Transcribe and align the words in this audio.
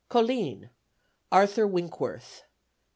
Colline 0.09 0.71
ARTHUR 1.31 1.67
WINCKWORTH. 1.67 2.45